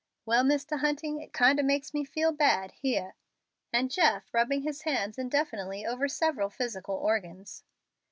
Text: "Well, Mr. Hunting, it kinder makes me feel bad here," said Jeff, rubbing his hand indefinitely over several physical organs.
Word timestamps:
"Well, 0.25 0.43
Mr. 0.43 0.79
Hunting, 0.79 1.21
it 1.21 1.31
kinder 1.31 1.61
makes 1.61 1.93
me 1.93 2.03
feel 2.05 2.31
bad 2.31 2.71
here," 2.71 3.13
said 3.69 3.91
Jeff, 3.91 4.33
rubbing 4.33 4.63
his 4.63 4.81
hand 4.81 5.19
indefinitely 5.19 5.85
over 5.85 6.07
several 6.07 6.49
physical 6.49 6.95
organs. 6.95 7.63